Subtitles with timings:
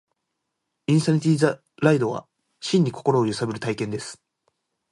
[0.87, 2.25] インサニティ・ザ・ライドは、
[2.59, 4.19] 真に心を揺さぶる体験です